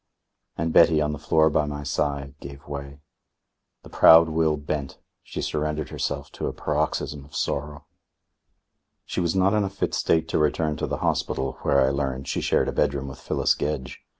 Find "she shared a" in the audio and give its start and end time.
12.27-12.71